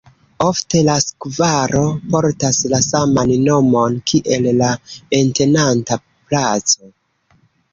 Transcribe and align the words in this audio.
Ofte 0.43 0.79
la 0.85 0.93
skvaro 1.03 1.81
portas 2.15 2.59
la 2.73 2.79
saman 2.87 3.35
nomon 3.49 3.99
kiel 4.13 4.49
la 4.63 4.73
entenanta 5.21 6.01
placo. 6.09 6.91